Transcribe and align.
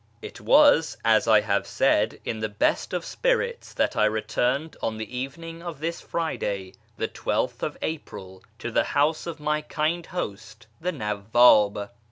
It 0.19 0.41
was, 0.41 0.97
as 1.05 1.27
I 1.27 1.41
have 1.41 1.67
said, 1.67 2.19
in 2.25 2.39
the 2.39 2.49
best 2.49 2.91
of 2.91 3.05
spirits 3.05 3.71
that 3.75 3.95
I 3.95 4.05
returned 4.05 4.75
on 4.81 4.97
the 4.97 5.15
evening 5.15 5.61
of 5.61 5.79
this 5.79 6.01
Friday, 6.01 6.73
the 6.97 7.07
12th 7.07 7.61
of 7.61 7.77
April, 7.83 8.41
to 8.57 8.71
the 8.71 8.83
house 8.97 9.27
of 9.27 9.39
my 9.39 9.61
kind 9.61 10.07
host 10.07 10.65
the 10.79 10.91
Nawwab. 10.91 11.91